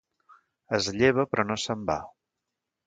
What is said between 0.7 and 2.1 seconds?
Es lleva, però no se'n va.